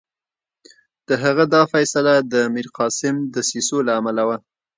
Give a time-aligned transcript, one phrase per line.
[1.07, 4.37] د هغه دا فیصله د میرقاسم دسیسو له امله وه.